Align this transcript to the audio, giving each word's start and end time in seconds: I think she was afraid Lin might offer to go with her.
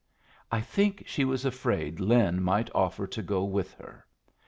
I 0.51 0.61
think 0.61 1.03
she 1.05 1.23
was 1.25 1.45
afraid 1.45 1.99
Lin 1.99 2.41
might 2.41 2.71
offer 2.73 3.05
to 3.05 3.21
go 3.21 3.43
with 3.43 3.73
her. 3.75 4.07